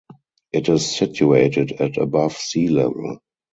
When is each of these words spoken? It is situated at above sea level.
It 0.51 0.67
is 0.67 0.97
situated 0.97 1.73
at 1.73 1.97
above 1.97 2.35
sea 2.35 2.69
level. 2.69 3.19